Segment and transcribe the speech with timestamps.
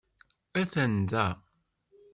[0.59, 1.27] Atan da.